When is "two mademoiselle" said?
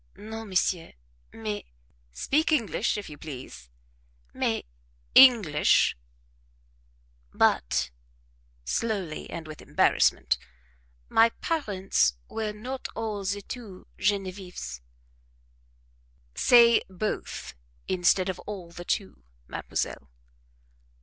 18.85-20.09